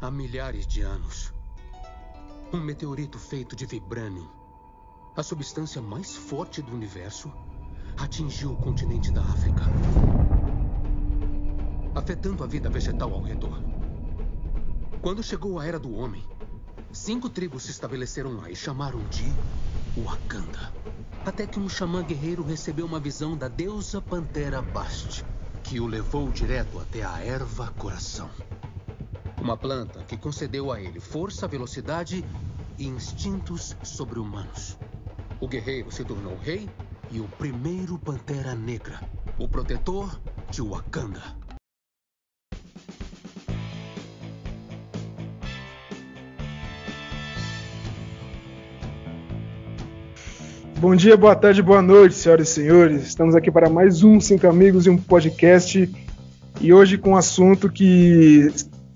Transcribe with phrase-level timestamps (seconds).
[0.00, 1.32] Há milhares de anos,
[2.52, 4.28] um meteorito feito de vibranium,
[5.16, 7.32] a substância mais forte do universo,
[7.96, 9.64] atingiu o continente da África,
[11.96, 13.60] afetando a vida vegetal ao redor.
[15.02, 16.24] Quando chegou a Era do Homem,
[16.92, 19.24] cinco tribos se estabeleceram lá e chamaram de
[20.00, 20.72] Wakanda.
[21.26, 25.24] Até que um xamã guerreiro recebeu uma visão da deusa Pantera Bast,
[25.64, 28.30] que o levou direto até a erva coração.
[29.40, 32.24] Uma planta que concedeu a ele força, velocidade
[32.76, 34.76] e instintos sobre-humanos.
[35.40, 36.68] O guerreiro se tornou rei
[37.10, 39.00] e o primeiro Pantera Negra,
[39.38, 41.22] o protetor de Wakanda.
[50.80, 53.02] Bom dia, boa tarde, boa noite, senhoras e senhores.
[53.02, 55.90] Estamos aqui para mais um Cinco Amigos e um podcast.
[56.60, 58.48] E hoje com um assunto que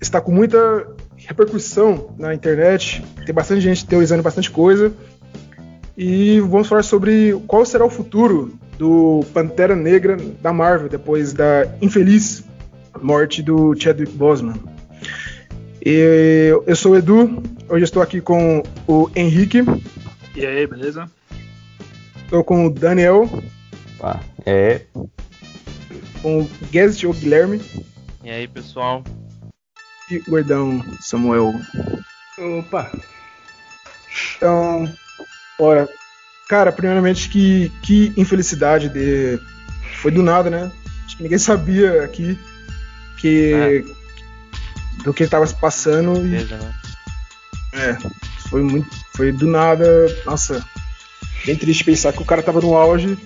[0.03, 3.03] está com muita repercussão na internet.
[3.25, 4.93] Tem bastante gente teorizando bastante coisa.
[5.97, 11.67] E vamos falar sobre qual será o futuro do Pantera Negra da Marvel depois da
[11.81, 12.43] infeliz
[13.01, 14.55] morte do Chadwick Boseman.
[15.85, 19.59] E eu sou o Edu, hoje estou aqui com o Henrique.
[20.35, 21.09] E aí, beleza?
[22.23, 23.29] Estou com o Daniel.
[24.01, 24.81] Ah, é.
[26.21, 27.61] Com o Guest ou Guilherme.
[28.23, 29.03] E aí, pessoal?
[30.13, 31.59] E o gordão Samuel.
[32.37, 32.91] Opa!
[34.37, 34.93] Então,
[35.59, 35.89] ora,
[36.47, 39.39] cara, primeiramente que, que infelicidade de.
[40.01, 40.71] Foi do nada, né?
[41.03, 42.37] Acho que ninguém sabia aqui
[43.17, 43.53] que.
[43.53, 45.03] É.
[45.03, 46.13] do que estava se passando.
[46.19, 46.73] Beleza, né?
[47.73, 47.97] É,
[48.49, 48.89] foi muito.
[49.15, 49.87] Foi do nada.
[50.27, 50.63] Nossa,
[51.43, 53.17] bem triste pensar que o cara tava no auge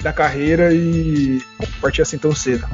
[0.00, 1.42] da carreira e
[1.80, 2.64] partiu assim tão cedo.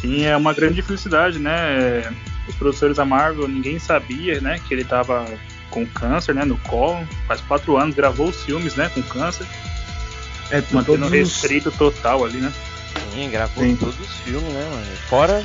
[0.00, 2.12] Sim, é uma grande felicidade, né?
[2.48, 5.26] Os professores da Marvel, ninguém sabia, né, que ele tava
[5.70, 7.06] com câncer, né, no colo.
[7.26, 9.46] Faz quatro anos, gravou os filmes, né, com câncer.
[10.50, 11.10] É, mantendo todos...
[11.10, 12.52] restrito total ali, né?
[13.12, 13.76] Sim, gravou Sim.
[13.76, 14.86] todos os filmes, né, mano?
[15.08, 15.42] Fora,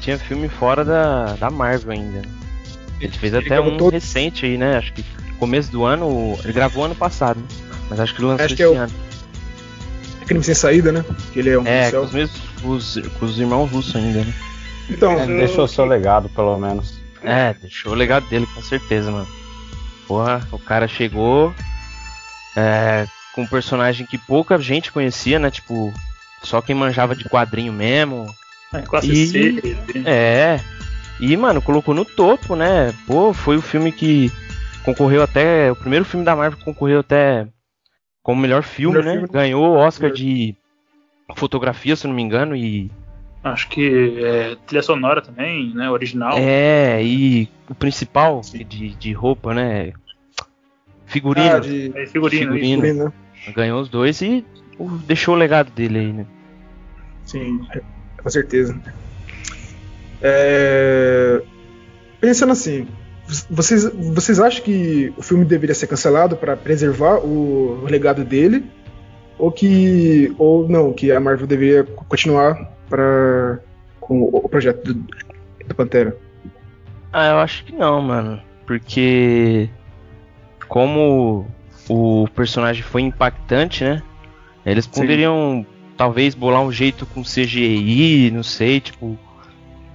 [0.00, 2.22] tinha filme fora da, da Marvel ainda.
[3.00, 3.92] Ele fez ele até um todo...
[3.92, 4.78] recente aí, né?
[4.78, 5.04] Acho que
[5.38, 6.38] começo do ano.
[6.42, 7.40] Ele gravou ano passado,
[7.90, 8.74] mas acho que lançou acho esse é o...
[8.76, 8.92] ano.
[10.28, 11.04] Crime sem saída, né?
[11.32, 14.34] Que ele é um É, com os mesmos os, com os irmãos russos ainda, né?
[14.90, 16.98] Então, é, deixou seu legado, pelo menos.
[17.22, 19.26] É, deixou o legado dele, com certeza, mano.
[20.06, 21.54] Porra, o cara chegou
[22.56, 25.50] é, com um personagem que pouca gente conhecia, né?
[25.50, 25.92] Tipo,
[26.42, 28.26] só quem manjava de quadrinho mesmo.
[28.72, 29.76] É, classe E- C.
[30.04, 30.60] É.
[31.20, 32.94] E, mano, colocou no topo, né?
[33.06, 34.30] Pô, foi o filme que
[34.84, 35.70] concorreu até.
[35.72, 37.46] O primeiro filme da Marvel que concorreu até
[38.28, 39.12] como melhor filme, Melhor né?
[39.14, 39.28] filme.
[39.32, 40.54] Ganhou o Oscar de
[41.34, 42.90] fotografia, se eu não me engano, e.
[43.42, 45.88] Acho que é, trilha sonora também, né?
[45.88, 46.36] Original.
[46.36, 48.66] É, e o principal Sim.
[48.66, 49.94] de, de roupa, né?
[51.06, 51.56] Figurino.
[51.56, 52.52] ah, de É figurino.
[52.52, 52.82] Figurino.
[52.82, 53.12] figurino, né?
[53.54, 54.44] Ganhou os dois e
[54.78, 56.26] uh, deixou o legado dele aí, né?
[57.24, 57.66] Sim,
[58.22, 58.78] com certeza.
[60.20, 61.40] É,
[62.20, 62.86] Pensando assim,
[63.50, 68.64] vocês, vocês acham que o filme deveria ser cancelado para preservar o, legado dele?
[69.38, 70.34] Ou que.
[70.38, 73.60] Ou não, que a Marvel deveria continuar para
[74.00, 75.06] com o, projeto do,
[75.66, 76.16] do Pantera?
[77.12, 78.40] Ah, eu acho que não, mano.
[78.66, 79.68] Porque
[80.66, 81.46] como
[81.88, 84.02] o personagem foi impactante, né?
[84.64, 85.02] Eles Sim.
[85.02, 85.66] poderiam
[85.96, 89.18] talvez bolar um jeito com CGI, não sei, tipo,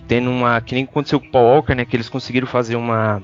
[0.08, 0.60] tendo uma.
[0.62, 1.86] Que nem aconteceu com o Paul Walker, né?
[1.86, 3.22] Que eles conseguiram fazer uma.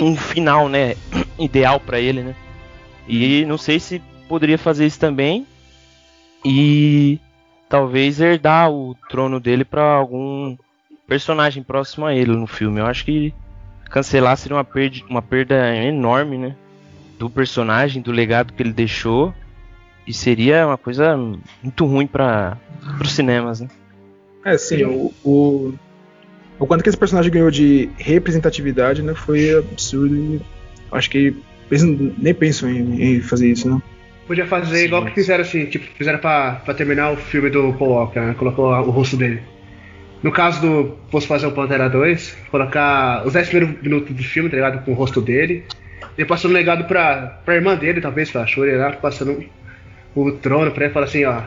[0.00, 0.94] Um final, né?
[1.38, 2.34] Ideal pra ele, né?
[3.08, 5.46] E não sei se poderia fazer isso também.
[6.44, 7.18] E
[7.68, 10.56] talvez herdar o trono dele pra algum
[11.06, 12.80] personagem próximo a ele no filme.
[12.80, 13.34] Eu acho que
[13.90, 16.56] cancelar seria uma perda, uma perda enorme, né?
[17.18, 19.34] Do personagem, do legado que ele deixou.
[20.06, 21.16] E seria uma coisa
[21.62, 22.56] muito ruim para
[23.00, 23.68] os cinemas, né?
[24.44, 25.74] É, sim, o, o,
[26.58, 30.40] o quanto que esse personagem ganhou de representatividade né, foi absurdo e
[30.92, 31.36] acho que
[31.70, 33.82] eles nem pensam em, em fazer isso, não.
[34.26, 34.84] Podia fazer Sim.
[34.84, 38.34] igual que fizeram assim, tipo, fizeram pra, pra terminar o filme do Paul Walker, né?
[38.38, 39.40] Colocou o rosto dele.
[40.22, 40.98] No caso do.
[41.10, 44.84] Fosse fazer o Pantera 2, colocar os 10 primeiros minutos do filme, tá ligado?
[44.84, 45.64] Com o rosto dele.
[46.16, 49.44] E passando um legado pra, pra irmã dele, talvez, pra Shuri lá, passando
[50.14, 51.42] o trono pra ele falar assim, ó.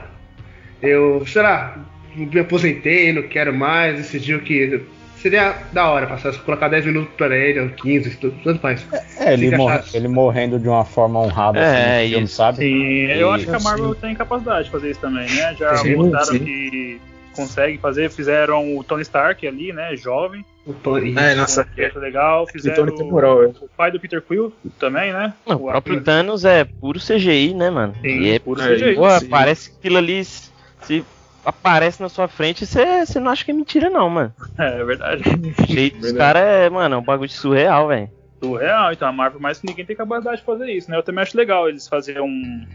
[0.82, 1.78] Eu, sei lá,
[2.16, 4.82] me aposentei, não quero mais, decidiu que.
[5.22, 8.86] Seria da hora passar, colocar 10 minutos pra ele, ou 15, tudo, tanto faz.
[9.20, 9.96] É, ele, Fica morre- chato.
[9.96, 11.64] ele morrendo de uma forma honrada É,
[12.00, 12.58] assim, no filme, sabe?
[12.58, 15.56] Sim, eu E- acho que a Marvel tem capacidade de fazer isso também, né?
[15.60, 16.40] Já Sim, mostraram sim.
[16.44, 17.00] que
[17.36, 18.10] conseguem fazer.
[18.10, 19.96] Fizeram o Tony Stark ali, né?
[19.96, 20.44] Jovem.
[20.66, 21.16] O Tony.
[21.18, 21.64] É, nossa.
[21.66, 22.48] Que é legal.
[22.48, 23.48] Fizeram Tony tem moral, é.
[23.48, 25.34] o pai do Peter Quill também, né?
[25.46, 27.94] Não, o próprio Thanos é puro CGI, né, mano?
[28.02, 28.96] Sim, e é puro é, CGI.
[28.96, 31.06] Pô, parece que aquilo ali se
[31.44, 34.34] aparece na sua frente, você você não acha que é mentira, não, mano.
[34.58, 35.24] É, é verdade.
[35.60, 38.10] O jeito dos caras é, mano, é um bagulho surreal, velho.
[38.44, 40.98] Surreal, então a Marvel mais que ninguém tem capacidade de fazer isso, né?
[40.98, 42.68] Eu também acho legal eles fazerem um,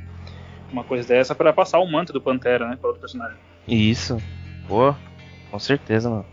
[0.73, 2.77] uma coisa dessa pra passar o manto do Pantera, né?
[2.81, 3.37] Pra outro personagem.
[3.69, 4.17] Isso.
[4.67, 4.95] Pô,
[5.51, 6.27] com certeza, mano.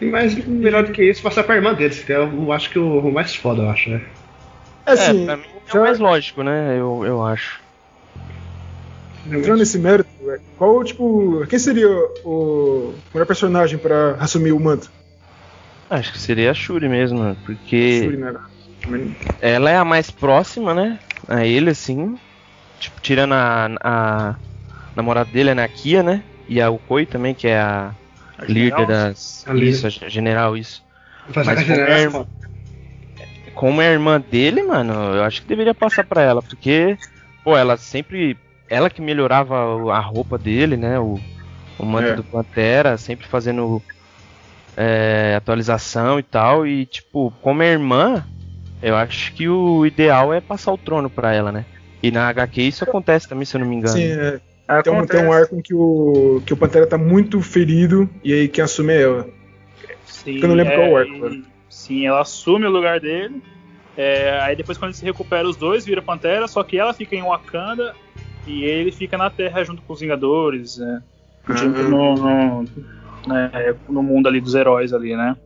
[0.00, 3.10] Mas melhor do que isso, passar pra irmã deles, que é, eu acho que o,
[3.12, 4.04] mais foda, eu acho, né?
[4.86, 6.78] É assim, é, pra mim é o mais lógico, né?
[6.78, 7.63] Eu, eu acho.
[9.26, 11.88] Entrando nesse mérito, é, qual, tipo, quem seria
[12.24, 14.90] o melhor personagem pra assumir o manto?
[15.90, 17.36] Acho que seria a Shuri mesmo.
[17.44, 18.34] Porque Shuri, né?
[19.40, 20.98] ela é a mais próxima, né?
[21.28, 22.18] A ele, assim.
[22.80, 24.34] Tipo, tirando a, a
[24.96, 26.22] namorada dele, a Nakia, né?
[26.48, 27.92] E a Ukoi também, que é a
[28.38, 29.44] A líder das.
[29.46, 29.68] A líder.
[29.68, 30.82] Isso, a general, isso.
[31.34, 32.28] Mas a general como é- é foda.
[33.54, 36.98] como é irmã dele, mano, eu acho que deveria passar pra ela, porque,
[37.42, 38.36] pô, ela sempre.
[38.74, 39.56] Ela que melhorava
[39.92, 40.98] a roupa dele, né?
[40.98, 41.20] O,
[41.78, 42.14] o manto É.
[42.16, 43.80] do Pantera, sempre fazendo
[44.76, 46.66] é, atualização e tal.
[46.66, 48.24] E, tipo, como é irmã,
[48.82, 51.64] eu acho que o ideal é passar o trono pra ela, né?
[52.02, 53.96] E na HQ isso acontece também, se eu não me engano.
[53.96, 55.18] Sim, é, Ah, tem, um, acontece.
[55.22, 58.64] tem um arco em que o, que o Pantera tá muito ferido e aí quem
[58.64, 59.28] assume é ela.
[60.04, 61.44] Sim, Eu não lembro qual é, arco, e-.
[61.70, 63.40] Sim, ela assume o lugar dele.
[63.96, 67.14] É, aí depois quando ele se recupera os dois, vira Pantera, só que ela fica
[67.14, 67.94] em Wakanda
[68.46, 71.02] e ele fica na Terra junto com os Vingadores, né?
[71.48, 71.82] Junto Ah.
[71.84, 72.62] no, no,
[73.26, 75.36] né, no mundo ali dos heróis ali, né?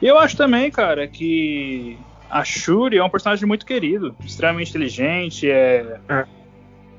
[0.00, 1.98] E eu acho também, cara, que
[2.30, 6.24] a Shuri é um personagem muito querido, extremamente inteligente, é, É.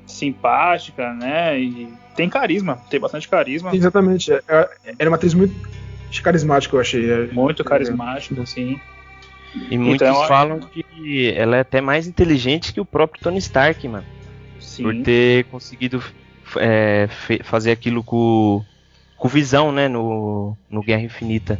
[0.06, 1.58] simpática, né?
[1.60, 3.74] E tem carisma, tem bastante carisma.
[3.74, 4.32] Exatamente.
[4.32, 4.68] é, é,
[4.98, 5.54] Era uma atriz muito
[6.22, 7.10] carismática, eu achei.
[7.10, 7.26] é.
[7.32, 8.80] Muito carismático, assim.
[9.70, 13.86] E muitos Então, falam que ela é até mais inteligente que o próprio Tony Stark,
[13.88, 14.04] mano.
[14.70, 14.82] Sim.
[14.84, 16.02] por ter conseguido
[16.56, 17.08] é,
[17.42, 18.64] fazer aquilo com,
[19.16, 21.58] com visão, né, no, no Guerra Infinita.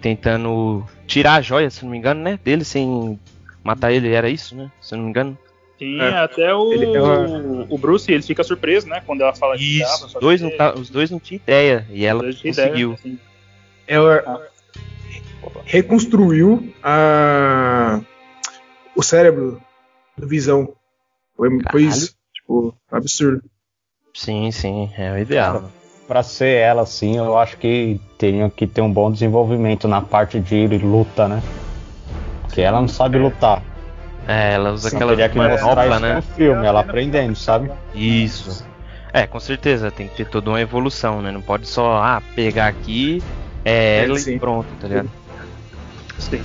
[0.00, 3.18] Tentando tirar a joia, se não me engano, né, dele sem
[3.62, 5.38] matar ele, era isso, né, se eu não me engano.
[5.78, 6.18] Sim, É.
[6.18, 9.98] até o, Ele- ela- o Bruce, ele fica surpreso, né, quando ela fala que Isso,
[9.98, 12.68] só os dois, que- não tá- os dois não tinham ideia, e ela tinha ideia,
[12.68, 12.92] conseguiu.
[12.92, 13.18] assim.
[13.86, 14.40] Ela Ah.
[15.64, 18.00] reconstruiu a...
[18.94, 19.60] o cérebro
[20.16, 20.72] do Visão.
[21.36, 22.14] Foi, foi isso.
[22.32, 23.42] Tipo, absurdo.
[24.12, 25.70] Sim, sim, é o ideal.
[26.06, 30.38] Pra ser ela, assim, eu acho que teria que ter um bom desenvolvimento na parte
[30.38, 31.42] de luta, né?
[32.42, 33.62] Porque ela não sabe lutar.
[34.28, 36.14] É, ela usa Sim, aquela Teria que mostrar manopla, isso né?
[36.14, 37.70] no filme, ela aprendendo, sabe?
[37.94, 38.66] Isso.
[39.12, 41.30] É, com certeza, tem que ter toda uma evolução, né?
[41.30, 43.22] Não pode só, ah, pegar aqui,
[43.64, 44.34] é, É, ela sim.
[44.34, 45.10] e pronto, tá ligado?
[46.18, 46.42] Sim.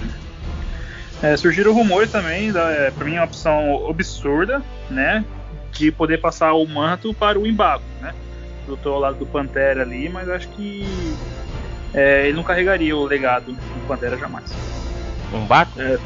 [1.21, 5.23] É, surgiram rumores também, da, é, pra mim é uma opção absurda, né?
[5.73, 8.13] De poder passar o manto para o Embago, né?
[8.67, 10.85] Eu tô ao lado do Pantera ali, mas acho que
[11.93, 14.45] é, ele não carregaria o legado do Pantera jamais.
[15.33, 15.79] Um Baco?
[15.79, 15.97] É.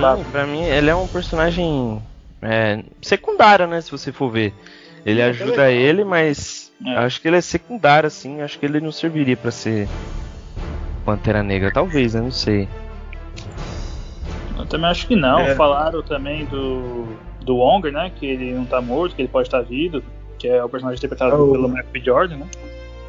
[0.00, 2.02] Não, pra mim, ele é um personagem
[2.42, 3.80] é, secundário, né?
[3.80, 4.52] Se você for ver.
[5.06, 5.68] Ele É, ajuda legal.
[5.70, 6.96] ele, mas É.
[6.96, 8.40] acho que ele é secundário, assim.
[8.42, 9.88] Acho que ele não serviria pra ser
[11.04, 11.70] Pantera Negra.
[11.70, 12.20] Talvez, né?
[12.20, 12.68] Não sei.
[14.58, 15.40] Eu também acho que não.
[15.40, 15.54] É.
[15.54, 17.06] Falaram também do,
[17.44, 18.10] do Wonger, né?
[18.14, 20.02] Que ele não tá morto, que ele pode estar vivo,
[20.38, 22.00] que é o personagem interpretado É o- pelo Michael B.
[22.00, 22.46] Jordan, né?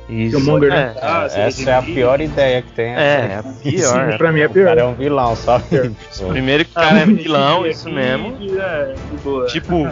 [0.08, 0.38] Isso.
[0.38, 0.96] É, né?
[1.02, 2.94] Ah, se Essa é a pior ideia que tem.
[2.94, 2.98] é,
[3.32, 4.12] é a pior.
[4.12, 4.90] Sim, pra mim é O cara é pior.
[4.90, 5.66] um vilão, sabe?
[6.30, 8.38] Primeiro que o cara é Ah, vilão, isso mesmo.
[8.60, 9.46] É, de boa.
[9.48, 9.88] Tipo,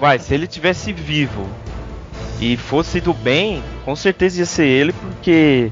[0.00, 1.46] vai, se ele tivesse vivo
[2.40, 5.70] e fosse do bem, com certeza ia ser ele, porque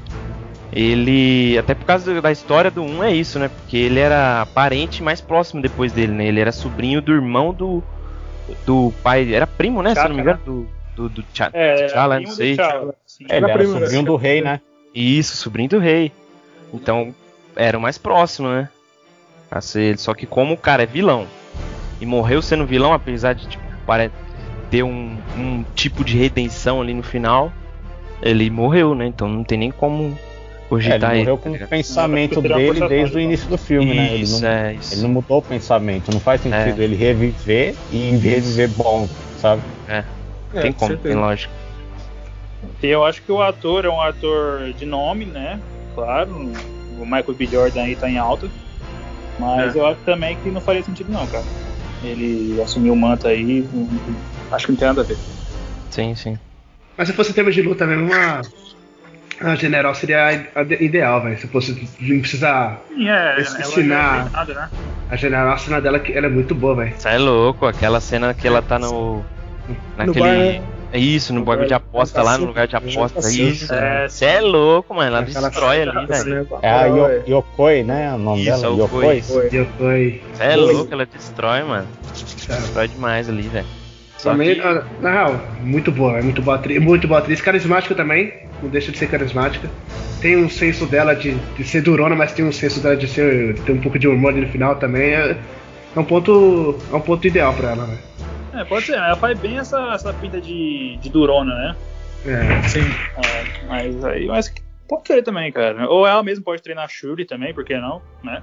[0.75, 1.57] ele.
[1.57, 3.47] Até por causa do- da história do 1 é isso, né?
[3.47, 6.27] Porque ele era parente mais próximo depois dele, né?
[6.27, 7.83] Ele era sobrinho do irmão do.
[8.65, 9.33] Do pai.
[9.33, 9.93] Era primo, né?
[9.95, 10.67] se eu não me engano, do.
[10.95, 12.55] Do, do Tcha- É, primo não do sei.
[12.55, 13.25] T'Challa, sim.
[13.29, 13.79] É, ele era primo, né?
[13.79, 14.61] sobrinho do rei, né?
[14.93, 16.11] Isso, sobrinho do rei.
[16.71, 17.15] Então,
[17.55, 18.69] era o mais próximo, né?
[19.49, 19.97] A ser ele.
[19.97, 21.25] Só que como o cara é vilão
[21.99, 23.63] e morreu sendo vilão, apesar de tipo,
[24.69, 27.51] ter um, um tipo de redenção ali no final,
[28.21, 29.07] ele morreu, né?
[29.07, 30.17] Então não tem nem como
[30.79, 34.13] É, ele morreu tá com o pensamento dele desde o início do filme, né?
[34.13, 34.93] Ele Isso, não, é, isso.
[34.93, 36.11] ele não mudou o pensamento.
[36.11, 36.83] Não faz sentido É.
[36.83, 39.61] ele reviver e reviver bom, sabe?
[39.87, 40.03] É,
[40.61, 41.13] tem com como, certeza.
[41.13, 41.53] tem lógica.
[42.81, 45.59] E eu acho que o ator é um ator de nome, né?
[45.95, 46.31] Claro,
[46.99, 47.45] o Michael B.
[47.45, 48.49] Jordan aí tá em alta.
[49.39, 49.79] Mas É.
[49.79, 51.45] eu acho também que não faria sentido não, cara.
[52.03, 53.65] Ele assumiu o manto aí,
[54.51, 55.17] acho que não tem nada a ver.
[55.89, 56.37] Sim, sim.
[56.97, 58.41] Mas se fosse em termos de luta mesmo, uma,
[59.41, 61.37] a general seria a, a de- ideal, velho.
[61.39, 62.81] Se fosse não precisar.
[62.89, 63.71] Sim, é, sinal.
[63.71, 64.69] já é nada, né?
[65.09, 66.93] A general, a cena dela que- ela é muito boa, velho.
[66.97, 69.23] Você é louco, aquela cena que ela tá no.
[69.97, 70.19] Naquele.
[70.19, 70.61] bar, né?
[70.91, 73.19] É isso, no No bagulho de bar, aposta lá, no lugar de aposta.
[73.19, 73.73] tá Isso.
[73.73, 74.07] é.
[74.07, 75.07] Você é louco, mano.
[75.07, 76.47] Ela Aquela destrói ali, velho.
[76.61, 78.13] É a Yo- Yokoi, né?
[78.13, 78.65] O nome Isso, dela?
[78.65, 79.23] é o Yokoi.
[79.51, 80.23] Yokoi.
[80.33, 81.87] Você é louco, ela destrói, mano.
[82.13, 83.65] Destrói demais ali, velho.
[84.23, 87.41] Só Também, que- ah, na real, muito boa, é muito boa atriz, muito boa atriz,
[87.41, 89.69] carismática também, não deixa de ser carismática.
[90.21, 93.59] Tem um senso dela de, de ser durona, mas tem um senso dela de ser
[93.65, 95.13] ter um pouco de humor ali no final também.
[95.13, 95.37] É,
[95.93, 97.97] é um ponto, é um ponto ideal pra ela, né?
[98.53, 101.75] É, pode ser, ela faz bem essa, essa pinta de, de durona, né?
[102.25, 102.85] É, Sim.
[103.17, 104.53] É, mas aí, mas
[104.87, 105.89] pode ser também, cara.
[105.89, 108.41] Ou ela mesma pode treinar Shuri também, por que não, né?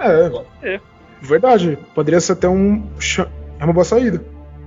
[0.00, 0.74] É.
[0.74, 0.80] É.
[1.22, 1.78] Verdade.
[1.94, 2.82] Poderia ser até um.
[3.60, 4.20] É uma boa saída.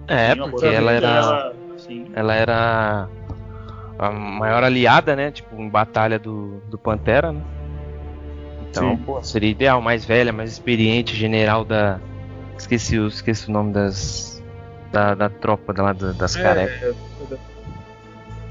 [0.07, 1.07] É, Sim, porque ela era.
[1.07, 2.05] ela- sim.
[2.13, 3.07] Ela era
[3.99, 5.31] a maior aliada, né?
[5.31, 7.41] Tipo, em batalha do, do Pantera, né?
[8.69, 9.03] Então, Sim.
[9.03, 11.99] pô, seria ideal, mais velha, mais experiente, general da.
[12.57, 14.41] Esqueci, o- esqueci o nome das.
[14.91, 16.95] Da, da tropa lá da- das carecas.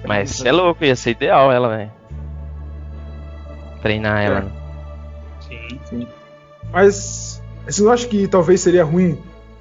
[0.03, 1.93] É, Mas cê é louco, ia ser ideal ela, velho.
[3.83, 4.41] Treinar ela.
[4.43, 4.51] né?
[5.85, 6.09] Sim.
[6.73, 9.19] Mas você não acha que talvez seria ruim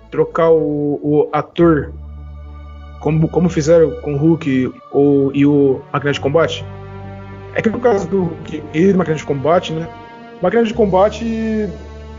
[0.10, 1.94] trocar o, o ator
[3.00, 6.66] como, como fizeram com o Hulk ou, e o Máquina de Combate?
[7.56, 9.88] É que no caso do Hulk e do Máquina de Combate, né?
[10.42, 11.70] Máquina de Combate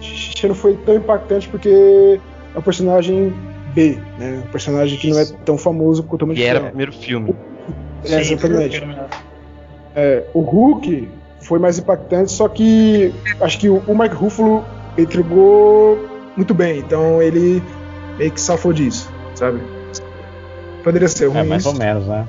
[0.01, 2.21] já não foi tão impactante porque
[2.55, 3.33] é um personagem
[3.75, 4.43] B, né?
[4.47, 7.35] Um personagem que não é tão famoso quanto o Homem E era o primeiro filme.
[8.05, 8.81] É, exatamente.
[8.81, 8.95] Sim,
[9.95, 11.09] É, o Hulk
[11.43, 14.65] foi mais impactante, só que acho que o, o Mark Ruffalo
[14.97, 15.99] entregou
[16.37, 17.63] muito bem, então ele
[18.19, 19.61] meio que safou disso, sabe?
[20.83, 21.39] Poderia ser ruim.
[21.39, 21.81] É, mais ou isso.
[21.81, 22.27] menos, né?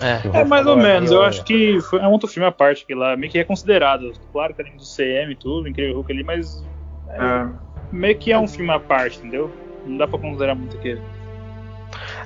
[0.00, 0.40] É.
[0.40, 2.94] É mais ou menos, eu acho que foi, é um outro filme à parte que
[2.94, 4.12] lá meio que é considerado.
[4.32, 6.64] Claro que é do CM e tudo, Incrível Hulk ali, mas
[7.10, 7.46] É,
[7.92, 9.50] meio que é um filme à parte, entendeu?
[9.84, 11.02] Não dá pra considerar muito aquele.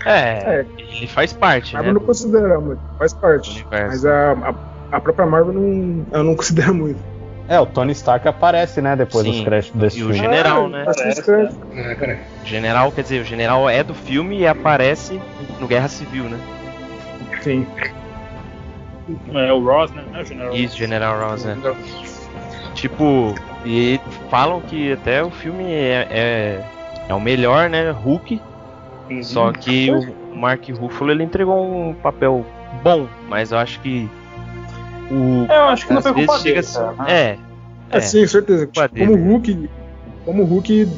[0.04, 0.66] É, É.
[0.78, 1.80] ele faz parte, né?
[1.80, 3.66] Marvel não considera muito, faz parte.
[3.70, 4.54] Mas a, a,
[4.92, 7.13] a própria Marvel não, ela não considera muito.
[7.46, 8.96] É, o Tony Stark aparece, né?
[8.96, 10.20] Depois Sim, dos créditos desse e o filme.
[10.20, 10.84] general, Ah, né?
[10.86, 11.56] faz Parece, bastante.
[11.76, 12.18] é.
[12.42, 15.20] O general, quer dizer, o general é do filme e aparece
[15.60, 16.38] no Guerra Civil, né?
[17.42, 17.66] Sim.
[19.34, 20.02] É o Ross, né?
[20.14, 21.58] É o General Isso, General Ross, né?
[22.74, 23.34] Tipo,
[23.64, 26.60] e falam que até o filme é, é,
[27.08, 27.90] é o melhor, né?
[27.90, 28.40] Hulk.
[29.10, 29.22] Uhum.
[29.22, 32.44] Só que o Mark Ruffalo ele entregou um papel
[32.82, 34.08] bom, mas eu acho que
[35.10, 37.10] o É, eu acho que não foi culpa dele, assim, cara.
[37.10, 37.38] é,
[37.90, 38.66] É, sim, certeza.
[38.66, 39.28] Culpa Como o dele.
[39.28, 39.70] Hulk,
[40.24, 40.88] como o Hulk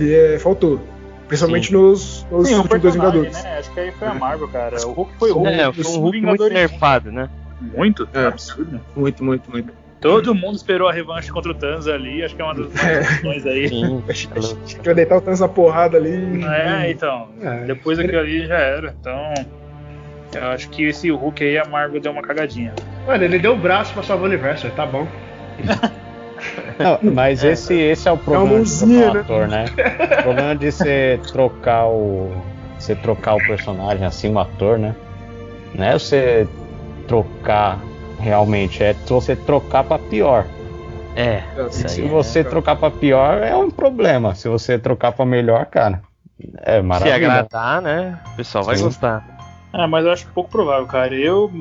[0.00, 0.80] é, faltou.
[1.28, 1.74] Principalmente Sim.
[1.74, 3.42] nos, nos Sim, últimos dois Vingadores.
[3.42, 3.58] né?
[3.58, 4.76] Acho que aí foi a Marvel, cara.
[4.86, 5.82] O Hulk foi o é, Hulk.
[5.82, 7.28] foi os um Hulk muito nerfado, né?
[7.76, 8.08] Muito?
[8.14, 8.26] É.
[8.26, 8.80] Absurdo.
[8.94, 9.72] Muito, muito, muito.
[10.00, 12.22] Todo mundo esperou a revanche contra o Thanos ali.
[12.22, 12.98] Acho que é uma das É.
[13.00, 13.68] questões aí.
[13.68, 16.44] Sim, Acho que vai deitar o Thanos na porrada ali.
[16.44, 17.28] É, então.
[17.40, 17.64] É.
[17.64, 18.94] Depois daquilo ali já era.
[19.00, 19.34] Então.
[20.38, 22.72] Eu acho que esse Hulk aí, a Marvel deu uma cagadinha.
[23.06, 25.06] Mano, ele deu o braço pra salvar o universo, tá bom.
[26.78, 29.64] Não, mas esse, esse é o problema de mãozinha, trocar o ator, né?
[30.18, 32.30] O problema de você trocar o.
[32.78, 34.94] Você trocar o personagem assim, o ator, né?
[35.74, 36.46] Não é você
[37.08, 37.80] trocar
[38.18, 40.44] realmente, é você trocar pra pior.
[41.14, 42.08] É, É, Se aí.
[42.08, 44.34] você trocar pra pior, é um problema.
[44.34, 46.02] Se você trocar pra melhor, cara,
[46.62, 47.14] é Se maravilha.
[47.14, 48.18] agradar, né?
[48.34, 48.82] O pessoal vai Sim.
[48.84, 49.24] gostar.
[49.76, 51.14] É, mas eu acho pouco provável, cara.
[51.14, 51.52] Eu,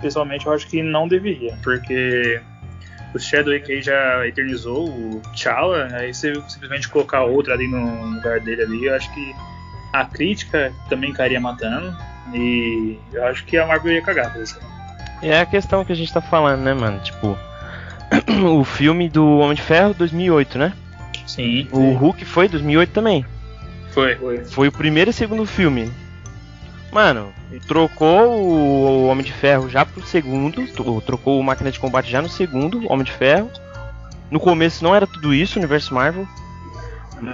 [0.00, 1.58] pessoalmente, eu acho que não deveria.
[1.62, 2.40] Porque
[3.14, 5.88] o Chadwick aí já eternizou o T'Challa.
[5.92, 9.34] Aí você simplesmente colocar outro ali no lugar dele ali, eu acho que
[9.92, 11.96] a crítica também cairia matando.
[12.32, 14.58] E eu acho que a Marvel ia cagar por isso.
[15.20, 17.00] E é a questão que a gente tá falando, né, mano?
[17.00, 17.36] Tipo,
[18.46, 20.72] o filme do Homem de Ferro 2008, né?
[21.26, 23.24] Sim, O Hulk foi 2008 também.
[24.16, 24.44] foi.
[24.44, 25.90] Foi o primeiro e segundo filme.
[26.94, 27.32] Mano,
[27.66, 32.22] trocou o Homem de Ferro já pro segundo, tro- trocou o Máquina de Combate já
[32.22, 33.50] no segundo, Homem de Ferro.
[34.30, 36.24] No começo não era tudo isso, Universo Marvel.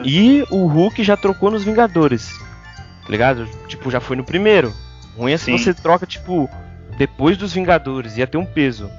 [0.02, 2.38] E o Hulk já trocou nos Vingadores.
[3.02, 3.46] Tá ligado?
[3.68, 4.72] Tipo, já foi no primeiro.
[5.16, 6.48] Ruim é se você troca, tipo,
[6.96, 8.90] depois dos Vingadores, ia ter um peso.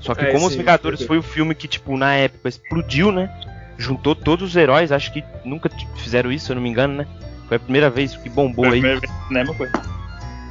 [0.00, 1.06] Só que É, como os sim, Vingadores sim.
[1.06, 3.28] foi o filme que, tipo, na época explodiu, né?
[3.76, 7.06] Juntou todos os heróis, acho que nunca fizeram isso, se eu não me engano, né?
[7.48, 8.80] Foi a primeira vez que bombou Foi a aí.
[8.80, 9.72] primeira vez, né, mesma coisa.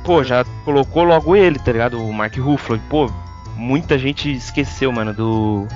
[0.06, 2.00] Pô, já colocou logo ele, tá ligado?
[2.02, 2.80] O Mark Ruffalo.
[2.90, 3.12] Pô,
[3.56, 5.68] muita gente esqueceu, mano, do.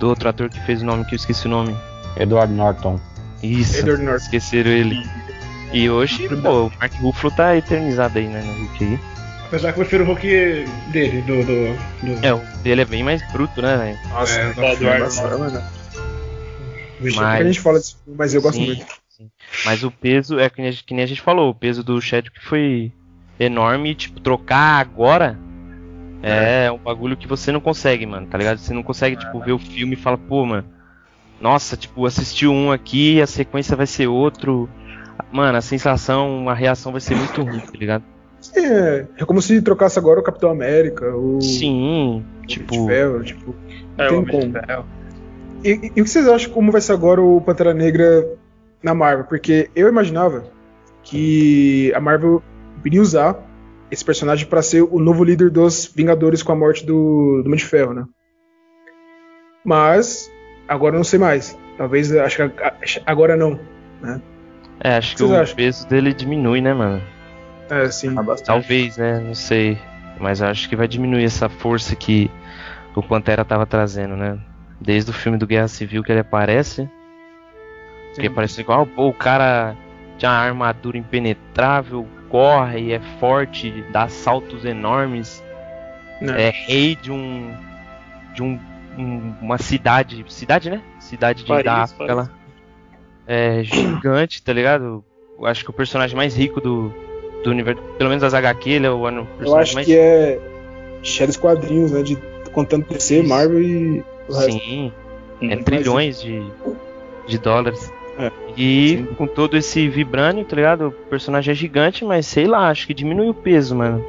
[0.00, 1.74] Do outro ator que fez o nome, que eu esqueci o nome.
[2.18, 3.00] Edward Norton.
[3.42, 4.24] Isso, Edward Norton.
[4.24, 5.02] esqueceram ele.
[5.72, 9.00] E hoje, pô, o Mark Ruffalo tá eternizado aí, né, no Hulk aí.
[9.46, 10.26] Apesar que eu prefiro o Hulk
[10.88, 11.36] dele, do.
[11.44, 12.26] do, do...
[12.26, 13.98] É, o dele é bem mais bruto, né, velho?
[14.10, 15.38] Nossa, É, do Eduardo nossa, Norton.
[15.38, 15.62] mano.
[17.00, 18.86] Mas- A gente fala disso, mas eu gosto Sim, muito.
[19.08, 19.30] sim.
[19.64, 21.82] Mas o peso, é que nem, a gente, que nem a gente falou, o peso
[21.84, 22.92] do Chadwick foi
[23.38, 25.38] enorme, e, tipo, trocar agora
[26.22, 26.70] é.
[26.70, 28.58] um bagulho que você não consegue, mano, tá ligado?
[28.58, 30.64] Você não consegue, tipo, ver o filme e falar, pô, mano,
[31.40, 34.68] nossa, tipo, assistiu um aqui, a sequência vai ser outro.
[35.30, 38.04] Mano, a sensação, a reação vai ser muito ruim, tá ligado?
[38.54, 43.54] É, é como se trocasse agora o Capitão América, o Sim, o tipo, Ferro, tipo,
[43.98, 44.52] É, tem como.
[45.64, 48.26] E, e- e o que vocês acham como vai ser agora o Pantera Negra
[48.82, 49.24] na Marvel?
[49.24, 50.44] Porque eu imaginava
[51.02, 52.42] que a Marvel
[52.86, 53.36] iria usar
[53.90, 57.56] esse personagem para ser o novo líder dos Vingadores com a morte do, do Homem
[57.56, 58.04] de Ferro, né?
[59.64, 60.30] Mas
[60.68, 61.58] agora eu não sei mais.
[61.76, 63.58] Talvez acho que agora não.
[64.80, 65.56] é, acho que o acham?
[65.56, 67.02] peso dele diminui, né, mano?
[67.68, 68.14] É, sim.
[68.44, 69.20] Talvez, né?
[69.20, 69.78] Não sei.
[70.20, 72.30] Mas acho que vai diminuir essa força que
[72.94, 74.38] o Pantera tava trazendo, né?
[74.80, 76.88] Desde o filme do Guerra Civil que ele aparece.
[78.14, 78.30] Que Sim.
[78.30, 79.76] parece igual, pô, o cara
[80.16, 85.42] tinha uma armadura impenetrável, corre, é forte, dá saltos enormes.
[86.20, 86.48] Né?
[86.48, 87.52] É rei de um.
[88.34, 88.58] de um,
[88.96, 90.24] um- uma cidade.
[90.28, 90.80] Cidade, né?
[91.00, 92.30] Cidade de, Paris, da África lá.
[93.26, 95.04] É gigante, tá ligado?
[95.38, 96.92] Eu acho que o personagem mais rico do,
[97.44, 99.96] do universo, pelo menos das HQ, ele é o ano- Eu personagem acho mais que
[99.96, 100.38] é
[101.02, 102.02] os quadrinhos, né?
[102.02, 102.16] De
[102.52, 103.22] contando DC.
[103.22, 104.04] Marvel e.
[104.30, 104.92] Sim,
[105.42, 105.50] Uhum.
[105.50, 106.42] é trilhões de,
[107.28, 107.92] de dólares.
[108.18, 110.88] É, E com todo esse vibrânio, tá ligado?
[110.88, 114.02] O personagem é gigante, mas sei lá, acho que diminui o peso, mano.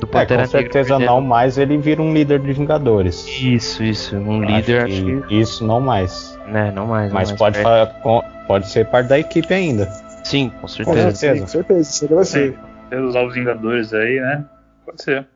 [0.00, 3.26] Do É, Pantera com certeza Negra, não mais ele vira um líder de Vingadores.
[3.28, 4.16] Isso, isso.
[4.16, 5.40] Um líder, acho que.
[5.40, 6.38] Isso não mais.
[6.48, 7.08] Né, não mais.
[7.12, 7.38] não Mas mais.
[7.38, 9.86] pode, É, fa- com- pode ser parte da equipe ainda.
[10.24, 11.10] Sim, com Com certeza.
[11.14, 11.80] certeza, com certeza.
[11.90, 12.54] Isso vai ser.
[12.90, 14.44] Tem os Novos Vingadores aí, né?
[14.86, 15.26] Pode ser.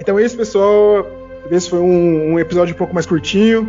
[0.00, 1.06] Então é isso, pessoal.
[1.50, 3.68] Esse foi um, um episódio um pouco mais curtinho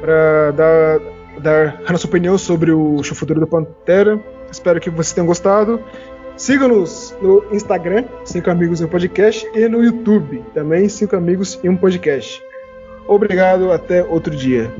[0.00, 0.98] para dar,
[1.38, 4.18] dar a nossa opinião sobre o show futuro do Pantera.
[4.50, 5.82] Espero que vocês tenham gostado.
[6.36, 11.68] Siga-nos no Instagram, 5 Amigos em um Podcast, e no YouTube, também 5 Amigos em
[11.68, 12.40] um Podcast.
[13.08, 14.72] Obrigado, até outro dia.